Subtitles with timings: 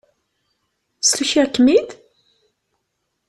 [1.07, 1.89] Ssukiɣ-kem-id?